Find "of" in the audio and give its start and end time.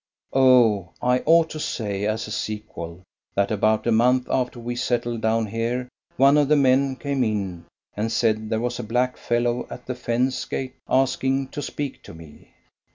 6.39-6.47